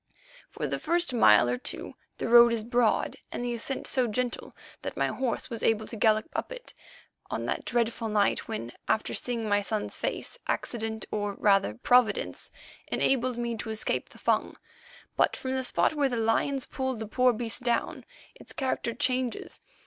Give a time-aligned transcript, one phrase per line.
[0.49, 4.55] For the first mile or two the road is broad and the ascent so gentle
[4.81, 6.73] that my horse was able to gallop up it
[7.29, 12.51] on that dreadful night when, after seeing my son's face, accident, or rather Providence,
[12.87, 14.55] enabled me to escape the Fung.
[15.17, 19.61] But from the spot where the lions pulled the poor beast down, its character changes.